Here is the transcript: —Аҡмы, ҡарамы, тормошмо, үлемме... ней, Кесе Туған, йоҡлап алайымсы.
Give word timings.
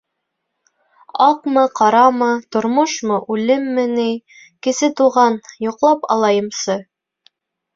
—Аҡмы, 1.25 1.65
ҡарамы, 1.79 2.29
тормошмо, 2.55 3.19
үлемме... 3.35 3.85
ней, 3.93 4.17
Кесе 4.69 4.91
Туған, 5.03 5.39
йоҡлап 5.67 6.09
алайымсы. 6.17 6.81